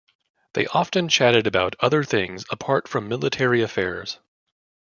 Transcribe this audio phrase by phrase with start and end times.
[0.55, 4.17] They often chatted about other things apart from military affairs.